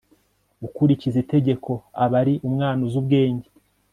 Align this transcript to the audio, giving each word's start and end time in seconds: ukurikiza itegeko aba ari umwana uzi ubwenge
ukurikiza 0.67 1.17
itegeko 1.23 1.71
aba 2.03 2.15
ari 2.21 2.33
umwana 2.47 2.79
uzi 2.87 2.97
ubwenge 3.01 3.47